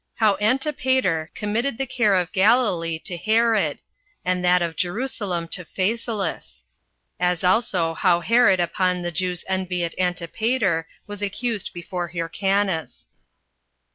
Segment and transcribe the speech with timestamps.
[0.15, 3.83] How Antipater Committed The Care Of Galilee To Herod,
[4.25, 6.63] And That Of Jerusalem To Phasaelus;
[7.19, 13.09] As Also How Herod Upon The Jews' Envy At Antipater Was Accused Before Hyrcanus.